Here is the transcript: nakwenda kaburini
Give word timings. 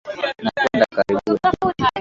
nakwenda 0.43 0.85
kaburini 0.93 1.85